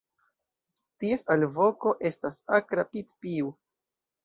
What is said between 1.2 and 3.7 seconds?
alvoko estas akra "pit-piu".